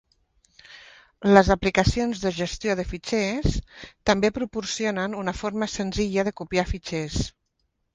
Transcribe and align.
Les 1.37 1.51
aplicacions 1.55 2.23
de 2.25 2.33
gestió 2.39 2.77
de 2.81 2.87
fitxers 2.95 3.61
també 4.13 4.35
proporcionen 4.41 5.19
una 5.23 5.39
forma 5.45 5.73
senzilla 5.79 6.31
de 6.31 6.39
copiar 6.43 6.69
fitxers. 6.77 7.25